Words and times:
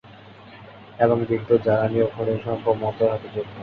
এবং 0.99 1.17
বিদ্যুৎ, 1.21 1.59
জ্বালানি 1.65 1.97
ও 2.01 2.07
খনিজ 2.13 2.39
সম্পদ 2.45 2.75
মন্ত্রণালয়ের 2.75 3.21
সাথে 3.23 3.29
যুক্ত। 3.35 3.55